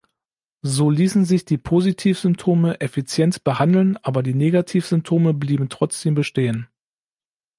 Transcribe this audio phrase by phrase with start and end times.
[0.63, 6.67] So ließen sich die Positiv-Symptome effizient behandeln, aber die Negativ-Symptome blieben trotzdem bestehen.